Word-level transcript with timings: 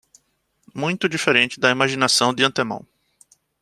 Muito 0.73 1.07
diferente 1.07 1.59
da 1.59 1.69
imaginação 1.69 2.33
de 2.33 2.43
antemão 2.43 2.83